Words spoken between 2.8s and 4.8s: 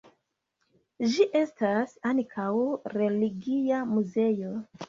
religia muzeo.